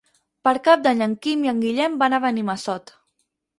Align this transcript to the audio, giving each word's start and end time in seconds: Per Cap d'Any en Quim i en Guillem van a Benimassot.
Per 0.47 0.53
Cap 0.67 0.81
d'Any 0.87 1.03
en 1.07 1.13
Quim 1.27 1.45
i 1.49 1.53
en 1.53 1.61
Guillem 1.65 2.01
van 2.05 2.17
a 2.19 2.23
Benimassot. 2.27 2.93